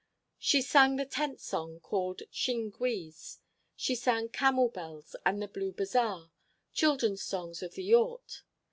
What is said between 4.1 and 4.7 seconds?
Camel